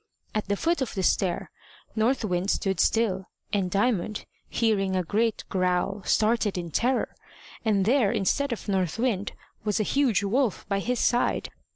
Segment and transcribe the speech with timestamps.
[0.33, 1.51] At the foot of the stair
[1.95, 7.15] North Wind stood still, and Diamond, hearing a great growl, started in terror,
[7.63, 9.33] and there, instead of North Wind,
[9.63, 11.51] was a huge wolf by his side.